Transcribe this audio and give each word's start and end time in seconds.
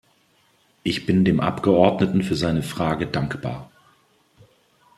Ich 0.81 1.05
bin 1.05 1.25
dem 1.25 1.39
Abgeordneten 1.39 2.23
für 2.23 2.35
seine 2.35 2.63
Frage 2.63 3.05
dankbar. 3.05 3.69